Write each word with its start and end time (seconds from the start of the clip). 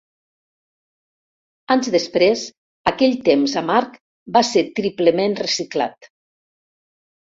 Anys 1.75 1.89
després, 1.97 2.45
aquell 2.93 3.13
temps 3.29 3.55
amarg 3.63 3.99
va 4.39 4.43
ser 4.53 4.65
triplement 4.81 5.41
reciclat. 5.45 6.11